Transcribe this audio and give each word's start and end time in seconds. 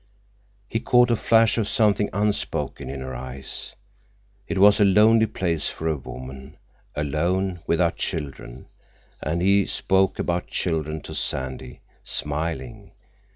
He 0.67 0.79
caught 0.79 1.11
a 1.11 1.15
flash 1.15 1.59
of 1.59 1.67
something 1.67 2.09
unspoken 2.11 2.89
in 2.89 3.01
her 3.01 3.13
eyes. 3.13 3.75
It 4.47 4.57
was 4.57 4.79
a 4.79 4.83
lonely 4.83 5.27
place 5.27 5.69
for 5.69 5.87
a 5.87 5.95
woman, 5.95 6.57
alone, 6.95 7.59
without 7.67 7.97
children, 7.97 8.65
and 9.21 9.43
he 9.43 9.67
spoke 9.67 10.17
about 10.17 10.47
children 10.47 11.01
to 11.01 11.13
Sandy, 11.13 11.81
smiling. 12.03 12.93